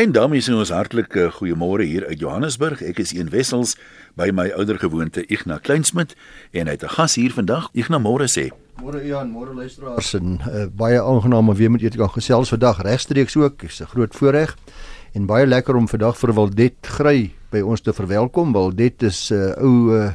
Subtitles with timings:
[0.00, 2.80] En daarmee sê ons hartlike goeiemôre hier uit Johannesburg.
[2.88, 3.74] Ek is een wessels
[4.16, 6.14] by my oudergewoonte Ignas Kleinsmid
[6.56, 7.68] en hy het 'n gas hier vandag.
[7.76, 8.48] Ignas môre sê.
[8.80, 12.48] Môre Ian, môre luisteraars en uh, baie aangenaam om weer met julle te kan gesels
[12.48, 13.60] vandag regstreeks ook.
[13.60, 14.56] Dis 'n groot voorreg
[15.12, 18.52] en baie lekker om vandag vir Waldet Gry by ons te verwelkom.
[18.52, 20.12] Waldet is 'n uh, ou uh,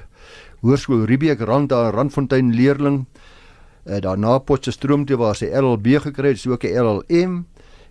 [0.62, 3.06] hoërskool Riebeek Rand daar Randfontein leerling.
[3.86, 7.46] Uh, daarna Potchefstroom toe waar sy LLB gekry het, so ook 'n LLM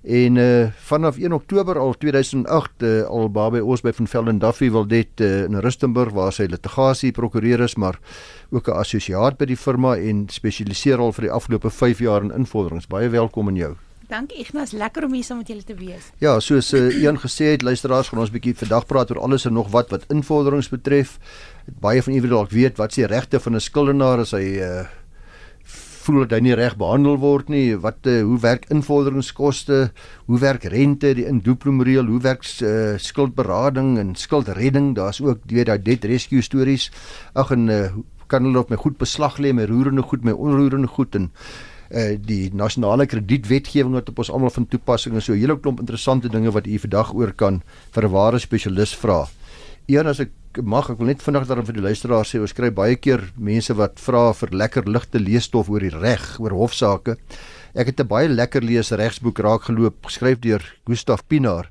[0.04, 4.38] en uh, vanaf 1 Oktober al 2008 uh, eh, al by ons by van Velden
[4.38, 7.98] Duffy wil dit uh, in Rustenburg waar sy litigasie prokureur is maar
[8.50, 12.32] ook 'n assosiaat by die firma en spesialiseer al vir die afgelope 5 jaar in
[12.32, 12.86] invorderings.
[12.86, 13.74] Baie welkom aan jou.
[14.08, 16.10] Dankie Ignas, lekker om hier saam met julle te wees.
[16.18, 19.44] Ja, soos uh, een gesê het, luisteraars, gaan ons 'n bietjie vandag praat oor alles
[19.44, 21.18] en nog wat wat invorderings betref.
[21.80, 24.84] Baie van julle dalk weet wat se regte van 'n skuldenaar as hy uh,
[26.04, 27.76] voel dat hy nie reg behandel word nie.
[27.80, 29.78] Wat uh, hoe werk invorderingskoste?
[30.28, 32.10] Hoe werk rente, die indooplomreël?
[32.12, 34.92] Hoe werk uh, skuldberading en skuldredding?
[34.98, 36.90] Daar's ook weet daai debt rescue stories.
[37.32, 37.86] Ag en uh,
[38.28, 41.30] kan hulle op my goed beslag lê, my roerende goed, my onroerende goed en
[41.94, 45.26] uh die nasionale kredietwetgewing wat op ons almal van toepassing is.
[45.28, 48.94] So 'n hele klomp interessante dinge wat u vandag oor kan vir 'n ware spesialis
[48.96, 49.28] vra.
[49.86, 50.30] Een as ek
[50.62, 53.74] mag ek wil net vinnig daarom vir die luisteraars sê ons kry baie keer mense
[53.74, 57.16] wat vra vir lekker ligte leesstof oor die reg, oor hofsaake.
[57.74, 61.70] Ek het 'n baie lekker lees regsboek raakgeloop geskryf deur Gustaf Pinaar.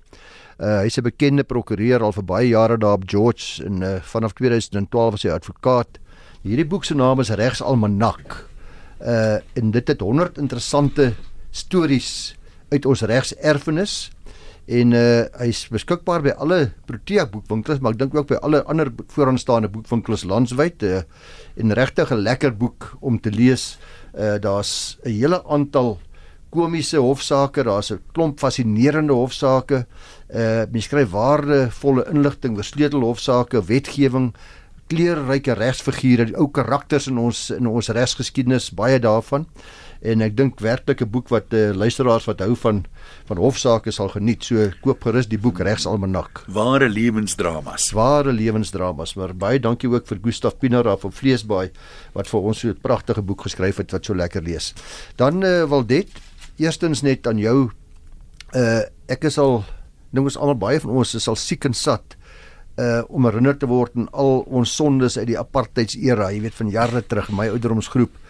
[0.60, 4.34] Uh hy's 'n bekende prokureur al vir baie jare daar op George en uh, vanaf
[4.34, 6.00] 2012 is hy advokaat.
[6.44, 8.50] Hierdie boek se naam is Regsalmanak.
[9.00, 11.14] Uh en dit het 100 interessante
[11.52, 12.36] stories
[12.70, 14.12] uit ons regserfenis
[14.66, 18.92] en uh hy's beskikbaar by alle Protea boekwinkels maar ek dink ook by alle ander
[19.12, 21.02] vooraanstaande boekwinkels landwyd uh,
[21.60, 23.78] en regtig 'n lekker boek om te lees.
[24.16, 26.00] Uh daar's 'n hele aantal
[26.50, 29.86] komiese hofsaake, daar's 'n klomp fascinerende hofsaake.
[30.30, 34.34] Uh mens skryf waardevolle inligting oor sleutelhofsaake, wetgewing,
[34.88, 39.46] kleurryke regsfigure, die ou karakters in ons in ons regsgeskiedenis, baie daarvan
[40.04, 42.84] en ek dink werklik 'n boek wat uh, luisteraars wat hou van
[43.28, 44.44] van hofsaake sal geniet.
[44.44, 46.44] So koop gerus die boek Regsalmanak.
[46.48, 47.92] Ware lewensdramas.
[47.92, 49.16] Ware lewensdramas.
[49.16, 51.72] Maar baie dankie ook vir Gustaf Pinaar van Vleesbaai
[52.14, 54.74] wat vir ons so 'n pragtige boek geskryf het wat so lekker lees.
[55.16, 56.10] Dan uh, wil dit
[56.58, 57.72] eerstens net aan jou
[58.56, 59.64] uh ek is al
[60.12, 62.16] nou ons almal baie van ons is al siek en sat
[62.78, 66.70] uh om herinner te word aan al ons sondes uit die apartheidsera, jy weet van
[66.70, 68.23] jare terug, my ouderdomsgroep.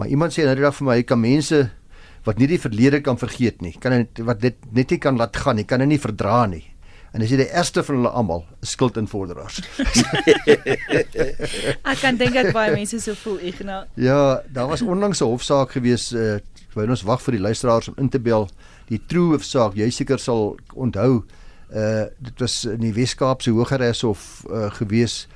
[0.00, 1.58] Maar iemand sê nou net vir my, hy kan mense
[2.24, 5.36] wat nie die verlede kan vergeet nie, kan dit wat dit net nie kan laat
[5.36, 6.64] gaan nie, kan dit nie verdra nie.
[7.12, 9.58] En as jy die eerste van hulle almal skuldinvorderaars.
[11.90, 13.90] ek kan dink dat baie mense so voel, Ignas.
[14.00, 16.38] Ja, daar was onlangs 'n hofsaak gewees, uh
[16.72, 18.48] wou ons wag vir die luisteraars om in te bel.
[18.88, 21.24] Die True hofsaak, jy seker sal onthou,
[21.74, 25.26] uh dit was in die Wes-Kaapse Hogeregshof uh gewees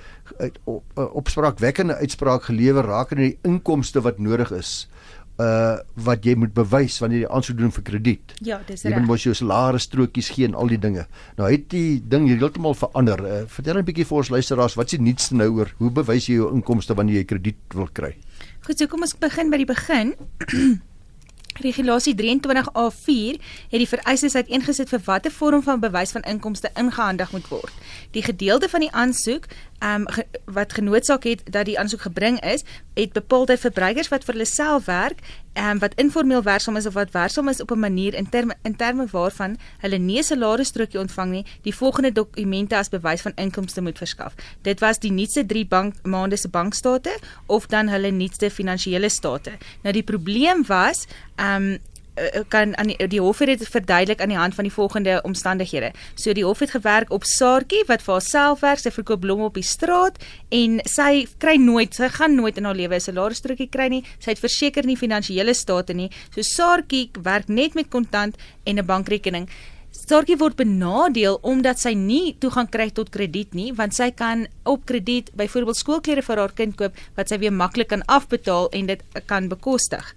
[0.65, 4.87] op, opspraakwekkende uitspraak gelewer rakende die inkomste wat nodig is
[5.43, 8.35] uh wat jy moet bewys wanneer jy aansoek doen vir krediet.
[8.47, 8.93] Ja, dis reg.
[8.93, 11.07] Jy moet mos jou salaris strokies gee en al die dinge.
[11.39, 13.19] Nou het die ding heeltemal verander.
[13.25, 16.29] Uh, vertel 'n bietjie vir ons luisteraars, wat is die nuutste nou oor hoe bewys
[16.29, 18.15] jy jou inkomste wanneer jy krediet wil kry?
[18.67, 20.15] Goed, so kom ons begin by die begin.
[21.63, 23.39] Regulasie 23A4
[23.71, 27.75] het die vereistes uiteengesit vir watter vorm van bewys van inkomste ingehandig moet word.
[28.11, 29.47] Die gedeelte van die aansoek
[29.85, 32.65] um, ge, wat genootsaak het dat die aansoek gebring is,
[32.95, 35.21] het bepaal dat verbruikers wat vir hulle self werk,
[35.59, 38.77] um, wat informeel werksaam is of wat werksaam is op 'n manier in terme in
[38.77, 43.81] terme waarvan hulle nie 'n salarisstrokie ontvang nie, die volgende dokumente as bewys van inkomste
[43.81, 44.35] moet verskaf.
[44.63, 49.53] Dit was die nuutste 3 bank maande se bankstate of dan hulle nuutste finansiële state.
[49.83, 51.07] Nou die probleem was,
[51.37, 51.94] um Eh, eh,
[52.49, 55.93] kan aan die, die hof het dit verduidelik aan die hand van die volgende omstandighede.
[56.15, 59.59] So die hof het gewerk op Saartjie wat vir haarself werk, sy verkoop blomme op
[59.59, 60.21] die straat
[60.55, 64.05] en sy kry nooit, sy gaan nooit in haar lewe 'n salarisstrokie kry nie.
[64.19, 66.11] Sy het verseker nie finansiële state nie.
[66.35, 69.49] So Saartjie werk net met kontant en 'n bankrekening.
[69.95, 74.83] Saartjie word benadeel omdat sy nie toegang kry tot krediet nie, want sy kan op
[74.91, 79.05] krediet byvoorbeeld skoolklere vir haar kind koop wat sy weer maklik kan afbetaal en dit
[79.31, 80.11] kan bekostig.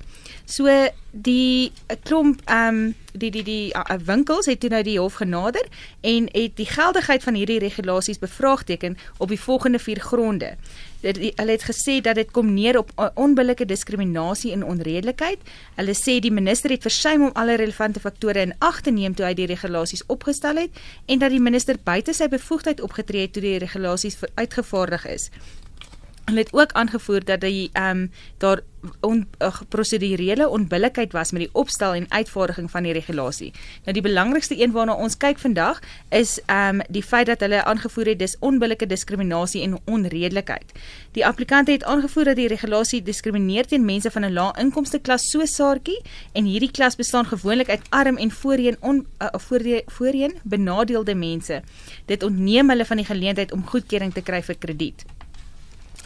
[0.50, 0.71] So
[1.12, 1.71] die
[2.07, 5.65] klomp ehm um, die die die uh, winkels het toe nou die hof genader
[6.01, 10.55] en het die geldigheid van hierdie regulasies bevraagteken op die volgende vier gronde.
[11.01, 15.37] Dit hulle het gesê dat dit kom neer op onbillike diskriminasie en onredelikheid.
[15.75, 19.27] Hulle sê die minister het versuim om alle relevante faktore in ag te neem toe
[19.27, 23.45] hy die regulasies opgestel het en dat die minister buite sy bevoegdheid opgetree het toe
[23.45, 25.29] die regulasies uitgevaardig is.
[26.27, 28.61] Hulle het ook aangevoer dat die ehm um, daar
[29.01, 33.51] on, uh, prosedurele onbillikheid was met die opstel en uitvaardiging van die regulasie.
[33.86, 37.63] Nou die belangrikste een waarna ons kyk vandag is ehm um, die feit dat hulle
[37.63, 40.72] aangevoer het dis onbillike diskriminasie en onredelikheid.
[41.12, 45.30] Die applikante het aangevoer dat die regulasie diskrimineer teen mense van 'n lae inkomste klas
[45.31, 46.01] so Saartjie
[46.34, 51.62] en hierdie klas bestaan gewoonlik uit arm en voorheen on uh, voorheen, voorheen benadeelde mense.
[52.06, 55.06] Dit ontneem hulle van die geleentheid om goedkeuring te kry vir krediet.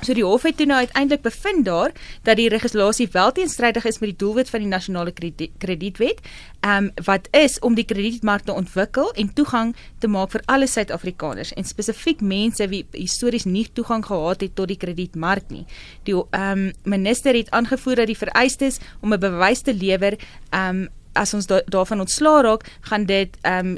[0.02, 1.92] So die hof het toe nou uiteindelik bevind daar
[2.26, 5.14] dat die regulasie wel teenstrydig is met die doelwit van die nasionale
[5.58, 6.24] kredietwet,
[6.62, 10.68] ehm um, wat is om die kredietmark te ontwikkel en toegang te maak vir alle
[10.68, 15.66] Suid-Afrikaners en spesifiek mense wie histories nie toegang gehad het tot die kredietmark nie.
[16.10, 20.18] Die ehm um, minister het aangevoer dat die vereistes om 'n bewys te lewer
[20.50, 23.78] ehm um, as ons da daarvan ontslaa raak, gaan dit ehm um,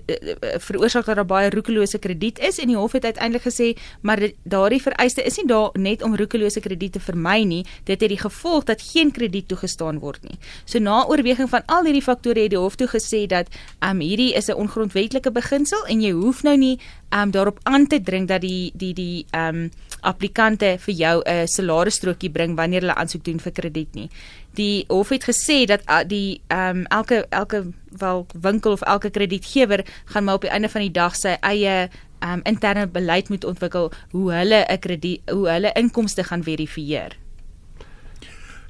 [0.59, 4.81] veroorsaak dat daar baie roekelose krediet is en die hof het uiteindelik gesê maar daardie
[4.81, 8.63] vereiste is nie daar net om roekelose krediet te vermy nie, dit het die gevolg
[8.63, 10.38] dat geen krediet toegestaan word nie.
[10.65, 13.47] So na oorweging van al hierdie faktore het die hof toe gesê dat
[13.80, 17.59] ehm um, hierdie is 'n ongrondwetlike beginsel en jy hoef nou nie ehm um, daarop
[17.63, 19.71] aan te dring dat die die die ehm um,
[20.01, 24.09] applikante vir jou 'n salarisstrokie bring wanneer hulle aansoek doen vir krediet nie
[24.58, 27.64] die hof het gesê dat uh, die ehm um, elke elke
[27.98, 31.90] wel winkel of elke kredietgewer gaan maar op die einde van die dag sy eie
[32.20, 37.18] ehm um, interne beleid moet ontwikkel hoe hulle 'n krediet hoe hulle inkomste gaan verifieer.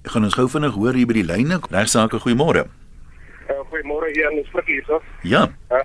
[0.03, 1.59] Ek gaan ons gou vinnig hoor hier by die lyne.
[1.69, 2.67] Regsake, goeiemôre.
[3.49, 5.01] Uh, goeiemôre hier in Sprik hier so.
[5.21, 5.47] Ja.
[5.71, 5.83] Uh,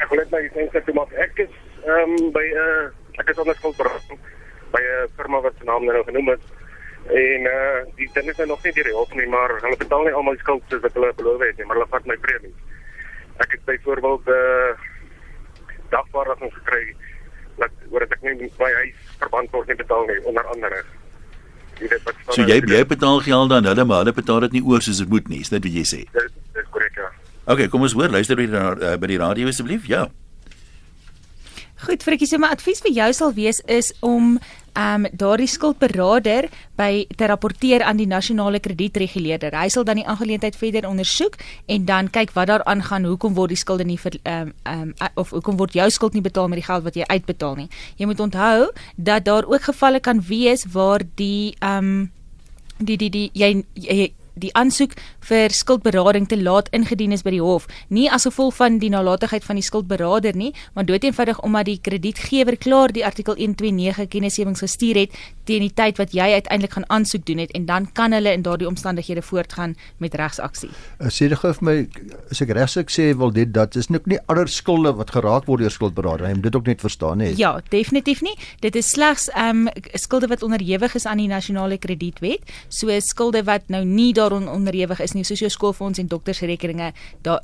[0.00, 1.52] ek wil net my sê dat maar ek is
[1.84, 2.90] ehm um, by 'n uh,
[3.20, 3.76] ek is onder skuld
[4.72, 6.44] by 'n firma wat se naam nou genoem is
[7.10, 10.14] En uh die ding is nog nie deur die hof nie, maar hulle betaal nie
[10.14, 12.54] almal die skuld soos wat hulle beloof het nie, maar hulle vat my premie.
[13.42, 14.72] Ek het byvoorbeeld uh
[15.92, 16.94] dagvaarding gekry
[17.58, 20.82] dat oor ek nie my huis verband word nie betaal nie onder andere.
[22.30, 25.10] So jy jy betaal geld dan hulle maar hulle betaal dit nie oor soos dit
[25.10, 26.00] moet nie, is dit wat jy sê?
[26.14, 27.10] Dis dis korrek ja.
[27.44, 29.88] Okay, kom ons hoor, luister by die, uh, by die radio asseblief.
[29.90, 30.06] Ja.
[31.82, 34.36] Goed, Frikkie, so my advies vir jou sal wees is om
[34.72, 36.46] ehm um, daardie skuldberader
[36.78, 39.52] by te rapporteer aan die nasionale kredietreguleerder.
[39.58, 41.36] Hy sal dan die aangeleentheid verder ondersoek
[41.66, 45.10] en dan kyk wat daar aangaan, hoekom word die skulde nie vir ehm um, um,
[45.20, 47.68] of hoekom word jou skuld nie betaal met die geld wat jy uitbetaal nie.
[47.98, 52.10] Jy moet onthou dat daar ook gevalle kan wees waar die ehm um,
[52.78, 54.94] die die die jy, jy die aansoek
[55.28, 59.44] vir skuldberading te laat ingedien is by die hof, nie as gevolg van die nalatigheid
[59.44, 65.02] van die skuldberader nie, maar doeteenvoudig omdat die kredietgewer klaar die artikel 129 kennisgewings gestuur
[65.04, 65.16] het
[65.48, 68.44] teen die tyd wat jy uiteindelik gaan aansoek doen het en dan kan hulle in
[68.46, 70.70] daardie omstandighede voortgaan met regsaksie.
[71.00, 71.76] Uh, sê dit gou vir my,
[72.30, 75.64] as ek regsek sê wil dit dat is nik nie ander skulde wat geraak word
[75.64, 76.28] deur skuldberader.
[76.28, 77.32] Hy moet dit ook net verstaan hè.
[77.38, 78.34] Ja, definitief nie.
[78.64, 83.42] Dit is slegs ehm um, skulde wat onderhewig is aan die nasionale kredietwet, so skulde
[83.48, 86.92] wat nou nie daaron onderhewig is nie, soos jou skoolfonds en doktersrekeninge,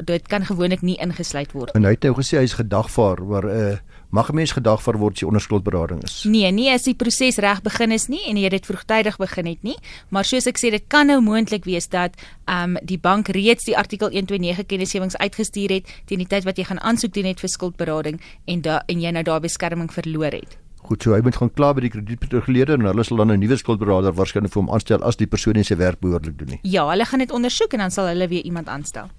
[0.08, 1.74] dit kan gewoonlik nie ingesluit word.
[1.76, 3.76] En hy het nou gesê hy's gedagvaar oor 'n uh,
[4.10, 6.24] mag 'n mens gedagvaar word as jy onder skuldberading is.
[6.24, 9.62] Nee, nie as die proses reg begin is nie en jy dit vroegtydig begin het
[9.62, 9.76] nie,
[10.08, 12.16] maar soos ek sê, dit kan nou moontlik wees dat
[12.46, 16.56] ehm um, die bank reeds die artikel 129 kennisgewings uitgestuur het teen die tyd wat
[16.56, 20.32] jy gaan aansoek doen het vir skuldberading en da en jy nou daai beskerming verloor
[20.32, 20.67] het.
[20.86, 23.56] Goed, so hy moet gaan klaar by die kredietbeheerder en hulle sal dan 'n nuwe
[23.56, 26.60] skuldberader waarskynlik vir hom aanstel as die persoon nie sy werk behoorlik doen nie.
[26.62, 29.10] Ja, hulle gaan dit ondersoek en dan sal hulle weer iemand aanstel.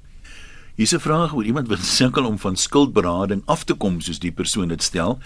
[0.76, 4.32] Hier's 'n vraag oor iemand wat sukkel om van skuldberading af te kom soos die
[4.32, 5.20] persoon dit stel.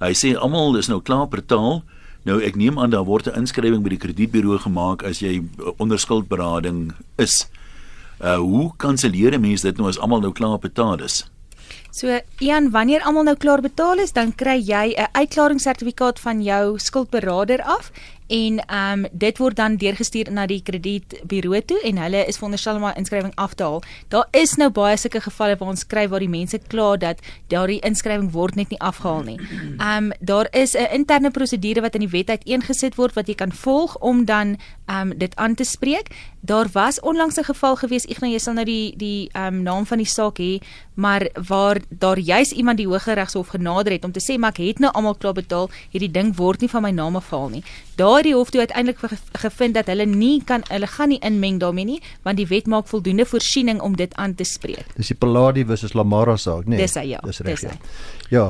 [0.00, 1.84] Hy sê almal is nou klaar betaal.
[2.24, 5.44] Nou ek neem aan daar word 'n inskrywing by die kredietburo gemaak as jy
[5.78, 7.46] onder skuldberading is.
[8.20, 11.24] Uh hoe kanselleer 'n mens dit nou as almal nou klaar betaal is?
[11.94, 12.10] So
[12.42, 17.62] Ian, wanneer almal nou klaar betaal is, dan kry jy 'n uitklaringssertifikaat van jou skuldberader
[17.62, 17.92] af
[18.34, 22.76] en ehm um, dit word dan deurgestuur na die kredietburo toe en hulle is veronderstel
[22.80, 23.82] om 'n inskrywing af te haal.
[24.08, 27.80] Daar is nou baie sulke gevalle waar ons skryf waar die mense kla dat daardie
[27.80, 29.38] inskrywing word net nie afgehaal nie.
[29.78, 33.34] Ehm um, daar is 'n interne prosedure wat in die wet uiteengesit word wat jy
[33.34, 36.08] kan volg om dan ehm um, dit aan te spreek.
[36.40, 39.62] Daar was onlangs 'n geval gewees, ek gaan jy sal nou die die ehm um,
[39.62, 40.58] naam van die saak hê,
[40.94, 44.78] maar waar daar juis iemand die Hooggeregshof genader het om te sê maar ek het
[44.78, 47.62] nou almal klaar betaal, hierdie ding word nie van my naam afhaal nie.
[47.96, 48.98] Daardie hof toe uiteindelik
[49.32, 52.88] gevind dat hulle nie kan hulle gaan nie inmeng daarmee nie, want die wet maak
[52.90, 54.86] voldoende voorsiening om dit aan te spreek.
[54.96, 56.78] Dis die Palladi versus Lamara saak, nee.
[56.78, 57.20] Dis hy ja.
[57.24, 57.62] Dis reg.
[57.62, 57.74] Ja.
[58.30, 58.46] ja.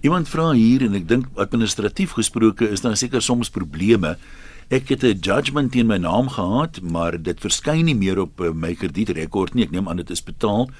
[0.00, 4.16] Iemand vra hier en ek dink administratief gesproke is daar seker soms probleme
[4.70, 8.52] Ek het 'n judgment teen my naam gehad, maar dit verskyn nie meer op uh,
[8.52, 9.64] my kredietrekord nie.
[9.64, 10.70] Ek neem aan dit is betaal.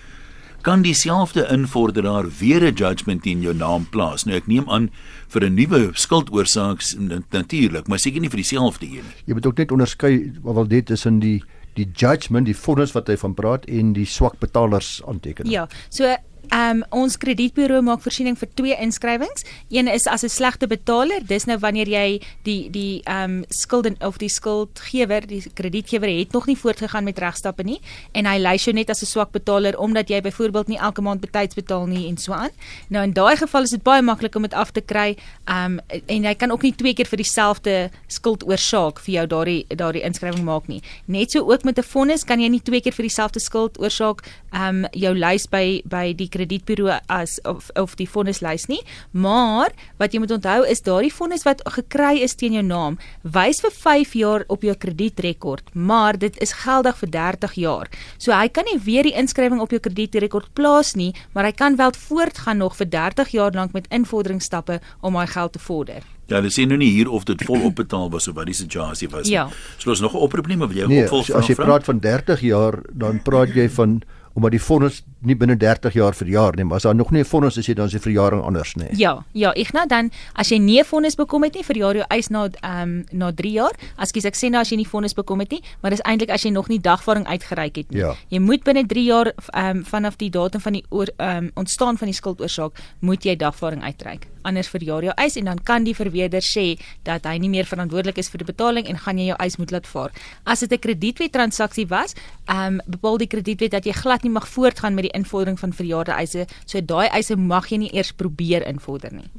[0.62, 4.25] Kan dieselfde invorderaar weer 'n judgment in jou naam plaas.
[4.25, 4.90] Nou ek neem aan
[5.29, 6.83] vir 'n nuwe skuldoorsaak
[7.31, 9.17] natuurlik, maar seker nie vir dieselfde een nie.
[9.25, 11.43] Jy moet ook net onderskei wat wel dit is in die
[11.75, 15.52] die judgment, die vonnis wat hy van praat en die swak betalers aantekening.
[15.52, 16.17] Ja, so
[16.50, 19.45] Ehm um, ons kredietburo maak voorsiening vir twee inskrywings.
[19.71, 21.23] Een is as 'n slegte betaler.
[21.26, 26.33] Dis nou wanneer jy die die ehm um, skuld of die skuldgewer, die kredietgewer het
[26.33, 27.80] nog nie voortgegaan met regstappe nie
[28.12, 31.21] en hy lys jou net as 'n swak betaler omdat jy byvoorbeeld nie elke maand
[31.21, 32.50] betyds betaal nie en so aan.
[32.88, 35.16] Nou in daai geval is dit baie maklik om dit af te kry.
[35.47, 39.66] Ehm um, en jy kan ook nie twee keer vir dieselfde skuldoorsaak vir jou daardie
[39.69, 40.83] daardie inskrywing maak nie.
[41.07, 44.85] Net so ook met 'n vonnis kan jy nie twee keer vir dieselfde skuldoorsaak ehm
[44.85, 48.80] um, jou lys by by die kredietburo as of of die vonnislys nie,
[49.12, 53.61] maar wat jy moet onthou is daardie vonnis wat gekry is teen jou naam, wys
[53.64, 57.90] vir 5 jaar op jou kredietrekord, maar dit is geldig vir 30 jaar.
[58.18, 61.76] So hy kan nie weer die inskrywing op jou kredietrekord plaas nie, maar hy kan
[61.76, 66.06] wel voortgaan nog vir 30 jaar lank met invorderingsstappe om hy geld te vorder.
[66.30, 69.26] Ja, dis nou nie hier of dit volop betaal was of wat die situasie was
[69.26, 69.35] nie.
[69.35, 69.49] Ja.
[69.82, 71.85] So ons nog 'n oproep nie, maar wil jy Nee, opvolg as, as jy praat
[71.85, 76.56] van 30 jaar, dan praat jy van omdat die vonnis nie binne 30 jaar verjaar
[76.56, 78.88] nie, maar as daar nog nie 'n vonnis is, dan is die verjaring anders nê.
[78.96, 81.94] Ja, ja, ek nou dan as jy nie 'n vonnis bekom het nie vir jaar
[81.94, 83.72] jou eis na ehm um, na 3 jaar.
[83.99, 86.42] Ekskuus, ek sê nou as jy nie vonnis bekom het nie, maar dis eintlik as
[86.42, 87.99] jy nog nie dagvaarding uitgereik het nie.
[87.99, 88.14] Ja.
[88.28, 91.99] Jy moet binne 3 jaar ehm um, vanaf die datum van die ehm um, ontstaan
[91.99, 94.26] van die skuldoorsaak moet jy dagvaarding uitreik.
[94.42, 98.18] Anders verjaar jou eis en dan kan die verweerder sê dat hy nie meer verantwoordelik
[98.18, 100.11] is vir die betaling en gaan jy jou eis moet laat vaar.
[100.44, 102.14] As dit 'n kredietwet transaksie was,
[102.49, 105.73] ehm um, bepaal die kredietwet dat jy glad nie mag voortgaan met die invordering van
[105.73, 106.47] verjaarde eise.
[106.66, 109.30] So daai eise mag jy nie eers probeer invorder nie.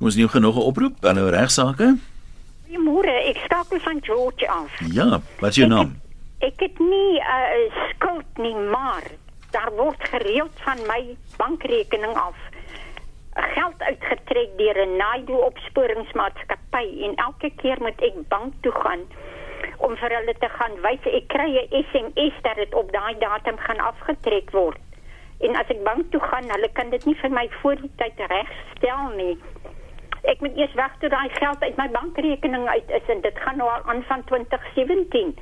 [0.00, 1.98] Ons nie genoeg 'n oproep aan nou regsaake?
[2.68, 4.70] Goeiemôre, ek skakel van George af.
[4.92, 6.00] Ja, wat is jou naam?
[6.38, 9.02] Ek het nie 'n uh, skuld nie, maar
[9.50, 12.36] daar word gereeld van my bankrekening af
[13.54, 19.06] geld uitgetrek deur 'n Naidu opsporingsmaatskappy en elke keer moet ek bank toe gaan
[19.78, 23.58] om vir hulle te gaan wys ek kry 'n SMS dat dit op daai datum
[23.58, 24.80] gaan afgetrek word.
[25.40, 28.18] En as ek bank toe gaan, hulle kan dit nie vir my voor die tyd
[28.30, 29.38] regstel nie.
[30.22, 33.56] Ek moet eers wag tot daai geld uit my bankrekening uit is en dit gaan
[33.56, 35.36] nou al aan van 2017.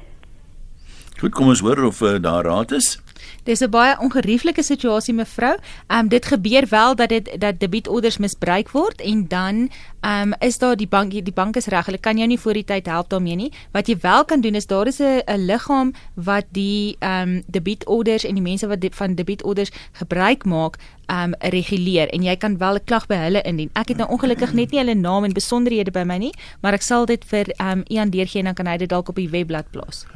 [1.21, 3.06] Goed, kom ons hoor of uh, daar raad is.
[3.45, 5.57] Dis 'n baie ongerieflike situasie mevrou.
[5.87, 9.71] Ehm um, dit gebeur wel dat dit dat debietorders misbruik word en dan
[10.01, 11.87] ehm um, is daar die bank die bank is reg.
[11.87, 13.53] Hulle kan jou nie voor die tyd help daarmee nie.
[13.73, 17.43] Wat jy wel kan doen is daar is 'n 'n liggaam wat die ehm um,
[17.47, 22.37] debietorders en die mense wat die, van debietorders gebruik maak ehm um, reguleer en jy
[22.37, 23.71] kan wel 'n klag by hulle indien.
[23.73, 26.83] Ek het nou ongelukkig net nie hulle naam en besonderhede by my nie, maar ek
[26.83, 29.31] sal dit vir ehm um, Ian deurgee en dan kan hy dit dalk op die
[29.31, 30.07] webblad plaas.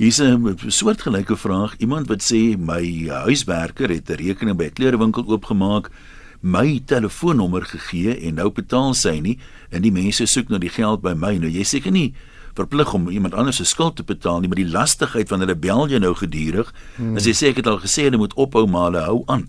[0.00, 1.74] Hier's 'n soortgelyke vraag.
[1.76, 5.90] Iemand wat sê my huiswerker het 'n rekening by 'n klerewinkel oopgemaak,
[6.40, 9.38] my telefoonnommer gegee en nou betaal sy nie
[9.70, 11.36] en die mense soek nou die geld by my.
[11.36, 12.14] Nou jy seker nie
[12.54, 15.88] verplig om iemand anders se skuld te betaal nie, maar die lastigheid van hulle bel
[15.88, 16.72] jou nou gedurig.
[16.96, 17.16] Hmm.
[17.16, 19.48] As jy sê ek het al gesê hulle moet ophou maar hulle hou aan.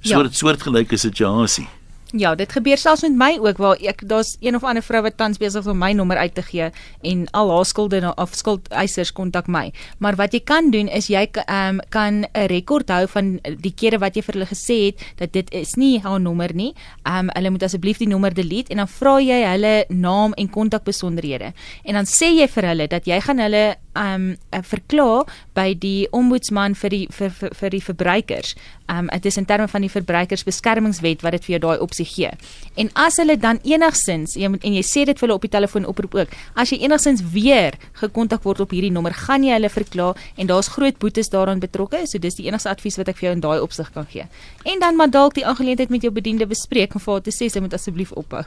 [0.00, 0.36] Soort ja.
[0.36, 1.68] soortgelyke situasie.
[2.12, 5.14] Ja, dit gebeur selfs met my ook waar ek daar's een of ander vrou wat
[5.16, 6.66] tans besig is om my nommer uit te gee
[7.08, 9.70] en al haar skulde of skuldeisers kontak my.
[9.98, 13.98] Maar wat jy kan doen is jy um, kan 'n rekord hou van die kere
[13.98, 16.74] wat jy vir hulle gesê het dat dit is nie haar nommer nie.
[17.08, 21.52] Um hulle moet asseblief die nommer delete en dan vra jy hulle naam en kontakbesonderhede.
[21.84, 24.36] En dan sê jy vir hulle dat jy gaan hulle um
[24.68, 28.54] verklaar by die ombudsman vir die vir vir, vir die verbruikers.
[28.92, 32.30] Um dit is in terme van die verbruikersbeskermingswet wat dit vir jou daai opsie gee.
[32.76, 35.52] En as hulle dan enigsins jy moet en jy sê dit vir hulle op die
[35.52, 39.72] telefoon oproep ook, as jy enigsins weer gekontak word op hierdie nommer, gaan jy hulle
[39.72, 43.30] verklaar en daar's groot boetes daaraan betrokke, so dis die enigste advies wat ek vir
[43.30, 44.26] jou in daai opsig kan gee.
[44.64, 47.50] En dan maar dalk die aangeleentheid met jou bediende bespreek en vir haar te sê
[47.52, 48.44] sy moet asseblief ophou.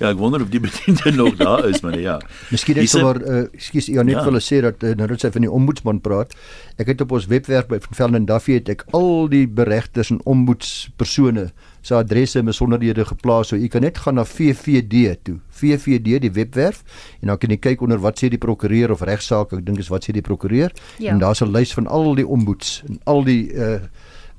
[0.00, 2.16] Ja, ek wonder of die bediende nog daar is, maar ja.
[2.48, 4.22] Miskien net sommer uh, ekskuus, ek net ja.
[4.24, 6.32] wil sê dat uh, nou dat sy van die ombudsman praat.
[6.80, 10.22] Ek het op ons webwerf by van Velden Duffy het ek al die beregters en
[10.24, 11.50] ombudspersone
[11.84, 13.52] se adresse en besonderhede geplaas.
[13.52, 15.36] So u kan net gaan na VVD toe.
[15.60, 16.80] VVD die webwerf
[17.20, 19.52] en dan kan jy kyk onder wat sê die prokureur of regsaak.
[19.52, 20.72] Ek dink is wat sê die prokureur.
[20.96, 21.12] Ja.
[21.12, 23.80] En daar's 'n lys van al die ombuds en al die uh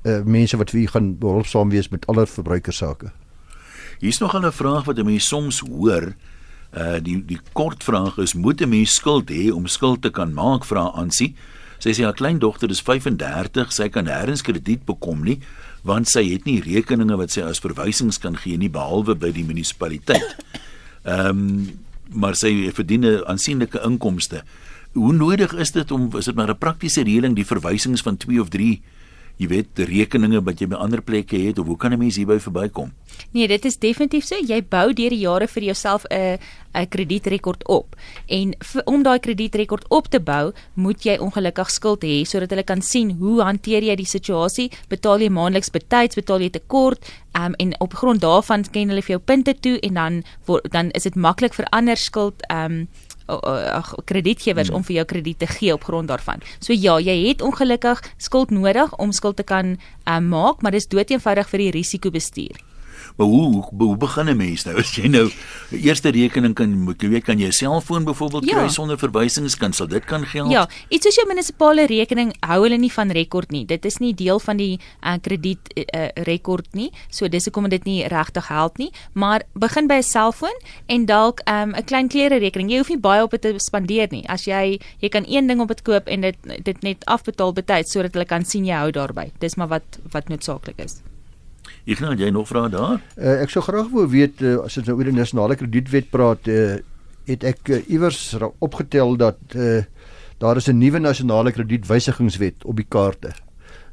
[0.02, 3.12] uh mense wat vir u gaan behulpsaam wees met alle verbruikersake.
[4.02, 6.14] Hier's nog 'n vraag wat 'n mens soms hoor.
[6.74, 10.34] Uh die die kort vraag is moet 'n mens skuld hê om skuld te kan
[10.34, 11.34] maak vra aansie.
[11.78, 15.38] Sy sê haar kleindogter is 35, sy kan nêrens krediet bekom nie
[15.82, 19.44] want sy het nie rekeninge wat sy as verwysings kan gee nie behalwe by die
[19.44, 20.36] munisipaliteit.
[21.04, 21.80] Ehm um,
[22.12, 24.42] maar sy verdien 'n aansienlike inkomste.
[24.92, 28.40] Hoe nodig is dit om is dit maar 'n praktiese reëling die verwysings van 2
[28.40, 28.82] of 3
[29.38, 32.38] jy weet rekeninge wat jy by ander plekke het of hoe kan 'n mens hierby
[32.38, 32.92] verbykom?
[33.32, 34.36] Nee, dit is definitief so.
[34.36, 36.38] Jy bou deur die jare vir jouself 'n
[36.74, 37.96] 'n kredietrekord op.
[38.26, 42.64] En vir, om daai kredietrekord op te bou, moet jy ongelukkig skuld hê sodat hulle
[42.64, 44.70] kan sien hoe hanteer jy die situasie?
[44.88, 47.04] Betaal jy maandeliks betyds, betaal jy tekort?
[47.32, 50.22] Um, en op grond daarvan ken hulle vir jou punte toe en dan
[50.70, 52.88] dan is dit maklik vir ander skuld um
[53.26, 54.76] ag kredietgewers hmm.
[54.76, 56.42] om vir jou krediet te gee op grond daarvan.
[56.58, 59.76] So ja, jy het ongelukkig skuld nodig om skuld te kan
[60.08, 62.71] um, maak, maar dis doeteenvoudig vir die risikobestuur.
[63.16, 64.76] Maar hoe hoe, hoe begin 'n mens nou?
[64.82, 65.30] As jy nou
[65.70, 68.56] eerste rekening kan moet jy weet kan jy 'n selfoon byvoorbeeld ja.
[68.56, 70.50] kry sonder verwysings kan sal dit kan geld?
[70.50, 73.64] Ja, iets soos jou munisipale rekening hou hulle nie van rekord nie.
[73.66, 76.90] Dit is nie deel van die uh, krediet uh, rekord nie.
[77.10, 81.40] So dis hoekom dit nie regtig help nie, maar begin by 'n selfoon en dalk
[81.46, 82.70] 'n um, klein klere rekening.
[82.70, 84.28] Jy hoef nie baie op dit te spandeer nie.
[84.28, 87.92] As jy jy kan een ding op dit koop en dit dit net afbetaal betyds
[87.92, 89.30] sodat hulle kan sien jy hou daarby.
[89.38, 91.02] Dis maar wat wat noodsaaklik is.
[91.82, 93.00] Ek gaan jy nog vra daar?
[93.18, 96.46] Uh, ek sou graag wou weet uh, as ons nou oor die nasionale kredietwet praat,
[96.46, 96.76] uh,
[97.26, 98.20] het ek uh, iewers
[98.62, 99.80] opgetel dat uh,
[100.38, 103.34] daar is 'n nuwe nasionale kredietwysigingswet op die kaarte.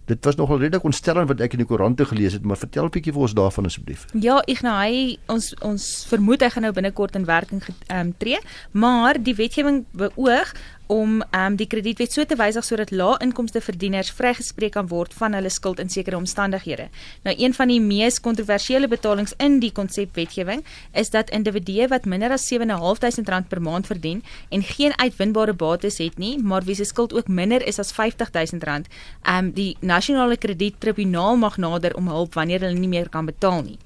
[0.05, 2.93] Dit was nogal redelik ontstellend wat ek in die koerante gelees het, maar vertel 'n
[2.93, 4.05] bietjie vir ons daarvan asseblief.
[4.13, 8.13] Ja, ek nou hy ons ons vermoed hy gaan nou binnekort in werking ehm um,
[8.17, 8.39] tree,
[8.71, 10.53] maar die wetgewing beoog
[10.89, 15.51] om um, die kredietwet so te wysig sodat lae-inkomste verdieners vrygespreek kan word van hulle
[15.53, 16.87] skuld in sekere omstandighede.
[17.27, 20.63] Nou een van die mees kontroversiële betalings in die konsepwetgewing
[20.97, 26.17] is dat individue wat minder as R7.500 per maand verdien en geen uitwinbare bates het
[26.17, 28.89] nie, maar wie se skuld ook minder is as R50.000,
[29.29, 33.77] um die nasionale krediettribunaal mag nader om hulp wanneer hulle nie meer kan betaal nie.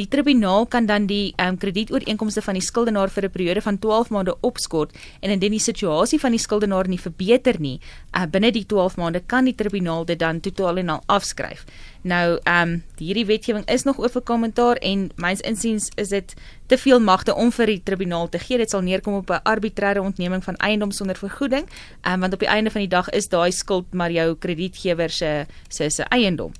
[0.00, 4.08] Die tribunaal kan dan die um, kredietooreenkomste van die skuldenaar vir 'n periode van 12
[4.08, 7.80] maande opskort en indien die situasie van die skuldenaar nie verbeter nie,
[8.16, 11.66] uh, binne die 12 maande kan die tribunaal dit dan totaal en al afskryf.
[12.02, 16.34] Nou, ehm um, hierdie wetgewing is nog oor vir kommentaar en myns insiens is dit
[16.66, 18.56] te veel magte om vir die tribunaal te gee.
[18.56, 21.68] Dit sal neerkom op 'n arbitreëre ontneming van eiendom sonder vergoeding,
[22.00, 25.10] ehm um, want op die einde van die dag is daai skuld maar jou kredietgewer
[25.10, 26.52] se se se eiendom.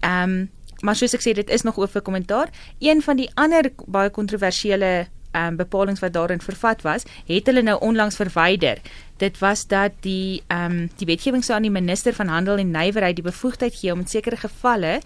[0.00, 0.50] Ehm um,
[0.82, 2.52] maar soos ek sê dit is nog oor vir kommentaar.
[2.78, 4.92] Een van die ander baie kontroversiële
[5.30, 8.80] ehm um, bepalinge wat daarin vervat was, het hulle nou onlangs verwyder.
[9.16, 12.70] Dit was dat die ehm um, die wetgewing sou aan die minister van handel en
[12.70, 15.00] nywerheid die bevoegdheid gee om in sekere gevalle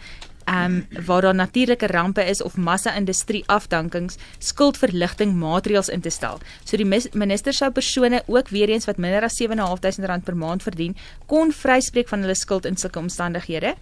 [0.44, 6.38] ehm um, waar daar natuurlike rampe is of massa-industrie afdankings skuldverligting maatreëls in te stel.
[6.64, 10.62] So die minister sou persone ook weer eens wat minder as 7.500 rand per maand
[10.62, 13.74] verdien kon vryspreek van hulle skuld in sulke omstandighede.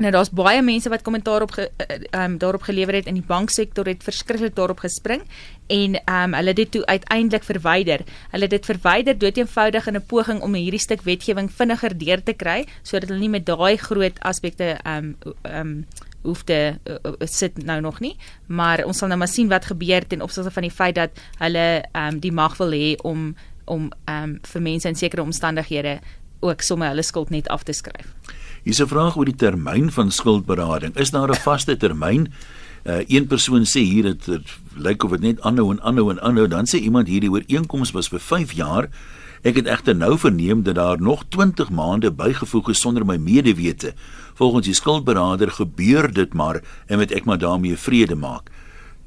[0.00, 1.66] Nou daar's baie mense wat kommentaar op ge,
[2.16, 5.26] um, daarop gelewer het in die banksektor het verskriklik daarop gespring
[5.68, 8.00] en um, hulle dit toe uiteindelik verwyder.
[8.32, 12.32] Hulle het dit verwyder doeteenvoudig in 'n poging om hierdie stuk wetgewing vinniger deur te
[12.32, 15.86] kry sodat hulle nie met daai groot aspekte um um
[16.22, 19.64] hoef te uh, uh, sit nou nog nie, maar ons sal nou maar sien wat
[19.64, 23.92] gebeur ten opsigte van die feit dat hulle um die mag wil hê om om
[24.08, 26.00] um vir mense in sekere omstandighede
[26.40, 28.06] ook sommer hulle skuld net af te skryf.
[28.62, 30.96] Hier's 'n vraag oor die termyn van skuldberading.
[30.96, 32.32] Is daar 'n vaste termyn?
[32.84, 34.40] Uh, een persoon sê hier dit,
[34.76, 36.48] lyk of dit net aanhou en aanhou en aanhou.
[36.48, 38.88] Dan sê iemand hierdie ooreenkoms was vir 5 jaar.
[39.42, 43.94] Ek het egter nou verneem dat daar nog 20 maande bygevoeg is sonder my medewete.
[44.34, 48.50] Volgens die skuldberader gebeur dit maar en moet ek maar daarmee vrede maak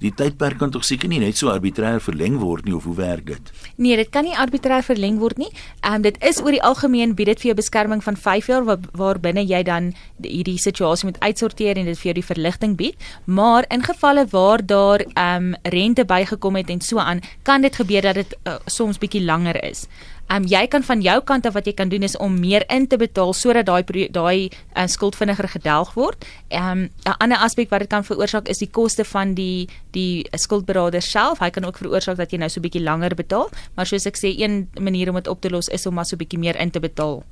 [0.03, 3.25] die tydperk kan tog seker nie net so arbitrêr verleng word nie of hoe werk
[3.29, 3.51] dit?
[3.77, 5.51] Nee, dit kan nie arbitrêr verleng word nie.
[5.81, 8.67] Ehm um, dit is oor die algemeen bied dit vir jou beskerming van 5 jaar
[8.67, 12.75] waar, waar binne jy dan hierdie situasie moet uitsorteer en dit vir jou die verligting
[12.77, 13.09] bied.
[13.25, 17.75] Maar in gevalle waar daar ehm um, rente bygekom het en so aan, kan dit
[17.75, 19.87] gebeur dat dit uh, soms bietjie langer is.
[20.31, 22.87] Um, jy kan van jou kant af wat jy kan doen is om meer in
[22.87, 26.25] te betaal sodat daai daai uh, skuld vinniger gedelg word.
[26.49, 30.25] Ehm um, 'n ander aspek wat dit kan veroorsaak is die koste van die die
[30.31, 31.39] skuldberader self.
[31.39, 34.17] Hy kan ook veroorsaak dat jy nou so 'n bietjie langer betaal, maar soos ek
[34.17, 36.55] sê, een manier om dit op te los is om maar so 'n bietjie meer
[36.55, 37.23] in te betaal.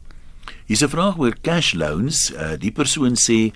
[0.65, 2.31] Hier's 'n vraag oor cash loans.
[2.31, 3.51] Uh, die persoon sê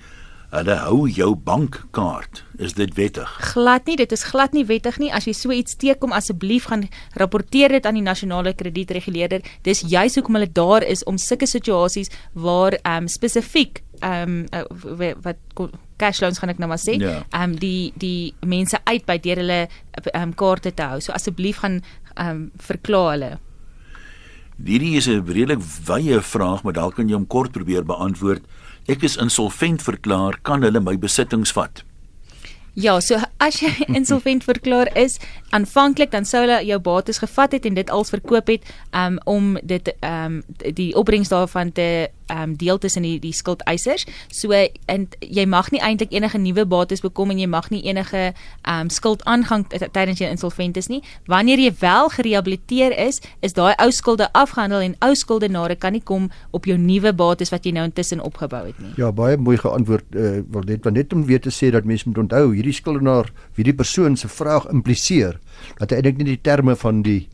[0.56, 2.40] Hulle hou jou bankkaart.
[2.64, 3.28] Is dit wettig?
[3.52, 5.10] Glad nie, dit is glad nie wettig nie.
[5.12, 6.86] As jy so iets teekom, asseblief gaan
[7.20, 9.44] rapporteer dit aan die nasionale kredietreguleerder.
[9.68, 14.64] Dis juis hoekom hulle daar is om sulke situasies waar ehm um, spesifiek ehm um,
[14.96, 15.40] uh, wat
[16.00, 17.20] cash loans gaan ek nou maar sê, ja.
[17.20, 17.44] ehm ja.
[17.44, 21.00] um, die die mense uit by deur hulle ehm um, kaarte te hou.
[21.04, 21.82] So asseblief gaan
[22.14, 23.34] ehm um, verklaar hulle.
[24.56, 28.40] Hierdie is 'n redelik wye vraag, maar dalk kan jy hom kort probeer beantwoord
[28.88, 31.82] ek is insolvent verklaar, kan hulle my besittings vat?
[32.76, 35.16] Ja, so as jy insolvent verklaar is,
[35.56, 39.54] aanvanklik dan sou hulle jou bates gevat het en dit als verkoop het um, om
[39.64, 40.42] dit um,
[40.76, 44.06] die opbrengs daarvan te ehm um, deel tussen die die skuldeisers.
[44.32, 44.52] So
[44.86, 48.80] en jy mag nie eintlik enige nuwe bates bekom en jy mag nie enige ehm
[48.80, 51.02] um, skuld aangang tydens jy insolvent is nie.
[51.26, 56.02] Wanneer jy wel gerehabiliteer is, is daai ou skulde afgehandel en ou skuldenare kan nie
[56.02, 58.92] kom op jou nuwe bates wat jy nou intussen opgebou het nie.
[58.96, 60.06] Ja, baie mooi geantwoord.
[60.14, 63.64] Uh, wil net net om weer te sê dat mense moet onthou hierdie skuldenaar, wie
[63.64, 65.40] die persoon se vraag impliseer
[65.78, 67.26] dat hy eintlik nie die terme van die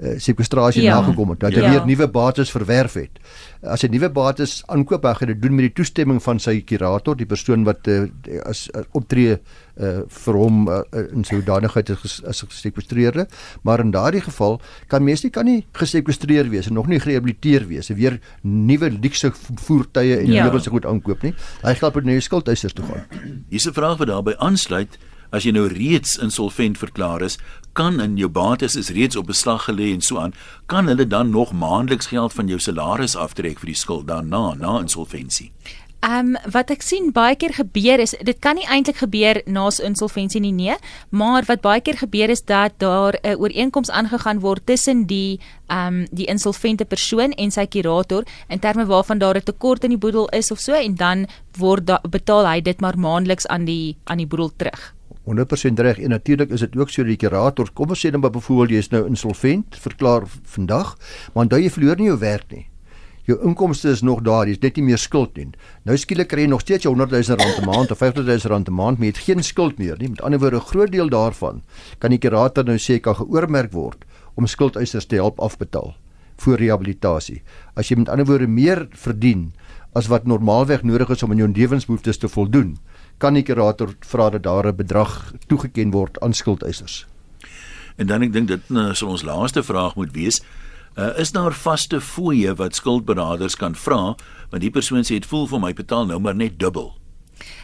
[0.00, 0.98] uh, sekwestrasie ja.
[0.98, 1.70] nagekom het dat hy ja.
[1.70, 3.20] weer nuwe bates verwerf het.
[3.60, 7.18] As hy nuwe bates aankoop, hy gaan dit doen met die toestemming van sy kurator,
[7.18, 8.06] die persoon wat uh,
[8.48, 13.26] as uh, optree uh, vir hom uh, in sy hoedanigheid as as gesekwestreerde,
[13.66, 14.60] maar in daardie geval
[14.92, 18.90] kan mens nie kan nie gesekwestreer wees en nog nie gerehabiliteer wees en weer nuwe
[18.96, 19.32] luukse
[19.66, 20.48] voertuie en ja.
[20.48, 21.34] nuwe se goed aankoop nie.
[21.62, 23.04] Hy gaan op 'n nuwe skuldeisers toe gaan.
[23.48, 24.98] Hier's 'n vraag wat daarbey aansluit
[25.30, 27.38] as jy nou reeds insolvent verklaar is,
[27.72, 30.34] kan in jou bates is reeds op beslag gelê en so aan,
[30.66, 34.80] kan hulle dan nog maandeliks geld van jou salaris aftrek vir die skuld daarna na
[34.80, 35.52] insolventie?
[36.00, 39.66] Ehm um, wat ek sien baie keer gebeur is dit kan nie eintlik gebeur na
[39.84, 40.76] insolventie nie nee,
[41.10, 45.86] maar wat baie keer gebeur is dat daar 'n ooreenkoms aangegaan word tussen die ehm
[45.86, 49.98] um, die insolvente persoon en sy kurator in terme waarvan daar 'n tekort in die
[49.98, 51.26] boedel is of so en dan
[51.58, 54.94] word da, betaal hy dit maar maandeliks aan die aan die boedel terug.
[55.24, 55.98] 100% reg.
[55.98, 58.76] En natuurlik is dit ook so dat die kurator, kom ons sê dan byvoorbeeld jy
[58.76, 60.96] is nou insolvent, verklaar vandag,
[61.34, 62.66] maar dan jy verloor nie jou werk nie.
[63.30, 65.52] Jou inkomste is nog daar, jy's net nie meer skuld nie.
[65.86, 68.50] Nou skielik kry jy nog steeds jou 100 000 rand 'n maand of 50 000
[68.50, 70.08] rand 'n maand, maar jy het geen skuld meer nie.
[70.08, 71.62] Met ander woorde, 'n groot deel daarvan
[71.98, 75.94] kan die kurator nou sê kan geoormerk word om skuldeisers te help afbetaal
[76.36, 77.42] vir rehabilitasie.
[77.76, 79.52] As jy met ander woorde meer verdien
[79.94, 82.78] as wat normaalweg nodig is om aan jou lewensbehoeftes te voldoen,
[83.18, 87.06] kan die kurator vra dat daar 'n bedrag toegeken word aan skuldeisers.
[87.96, 90.40] En dan ek dink dit nou sal ons laaste vraag moet wees.
[91.00, 94.14] Uh, is daar vaste fooie wat skuldberaders kan vra
[94.50, 96.90] want die persoon sê dit voel vir my betaal nou maar net dubbel.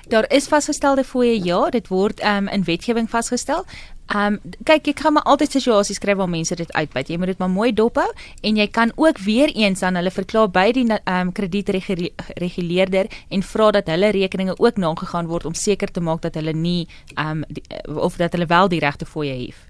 [0.09, 3.67] Daar is vasgestelde fooie ja, dit word um, in wetgewing vasgestel.
[4.07, 7.09] Ehm um, kyk ek gaan maar altyd situasies kry waar mense dit uitbuit.
[7.11, 8.07] Jy moet dit maar mooi dophou
[8.41, 13.43] en jy kan ook weer eens aan hulle verklaar by die ehm um, kredietreguleerder en
[13.43, 17.43] vra dat hulle rekeninge ook nagegaan word om seker te maak dat hulle nie ehm
[17.43, 19.66] um, of dat hulle wel die regte fooie het.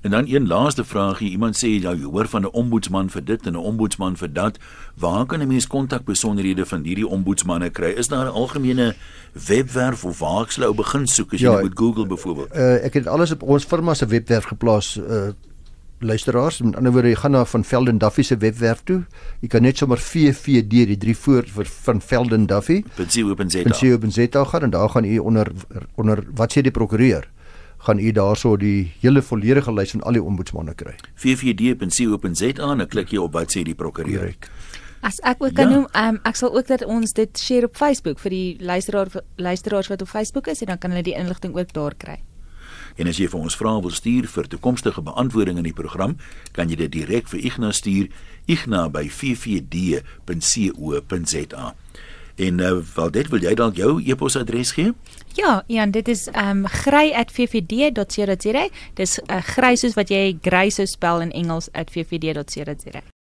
[0.00, 3.46] En dan een laaste vraagie, iemand sê jy nou, hoor van 'n ombudsman vir dit
[3.46, 4.58] en 'n ombudsman vir dat.
[4.94, 7.90] Waar kan 'n mens kontak besonderhede van hierdie ombudsmanne kry?
[7.96, 8.94] Is daar 'n algemene
[9.46, 12.54] webwerf of waar ek sou begin soek as jy ja, met Google byvoorbeeld?
[12.54, 14.96] Uh, ek het alles op ons firma se webwerf geplaas.
[14.96, 15.28] Uh,
[15.98, 19.02] luisteraars, met ander woorde, jy gaan na van Velden Duffy se webwerf toe.
[19.40, 22.82] Jy kan net sommer VVD die drie voor vir van Velden Duffy.
[22.96, 23.62] .co.za.
[23.62, 25.52] .co.za gaan en daar gaan u onder
[25.94, 27.28] onder wat sê die prokureur?
[27.78, 30.94] Gaan u daarso die hele volledige lys van al die ombudsmanne kry.
[31.14, 34.34] vvd.co.za en klik jy op wat sê die prokureur.
[35.00, 35.74] As ek ook kan ja.
[35.76, 39.88] noem, um, ek sal ook dat ons dit share op Facebook vir die luisteraar luisteraars
[39.88, 42.18] wat op Facebook is en dan kan hulle die inligting ook daar kry.
[42.98, 46.16] En as jy vir ons vrae wil stuur vir toekomstige beantwoording in die program,
[46.52, 48.06] kan jy dit direk vir Ignas stuur,
[48.50, 49.64] igna@vvd.co.za.
[52.38, 54.92] En uh, wel dit wil jy dalk jou e-posadres gee?
[55.34, 58.68] Ja, Ian, dit is ehm um, grey@vvd.co.za.
[58.94, 63.17] Dis 'n uh, grey soos wat jy grey sou spel in Engels @vvd.co.za.